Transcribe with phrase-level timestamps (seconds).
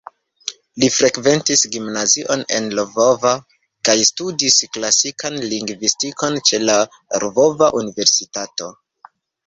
[0.83, 3.35] Li frekventis gimnazion en Lvovo
[3.91, 6.83] kaj studis klasikan lingvistikon ĉe la
[7.27, 8.77] Lvova Universitato.